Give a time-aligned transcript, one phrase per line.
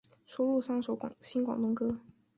[0.25, 1.99] 收录三首新广东歌。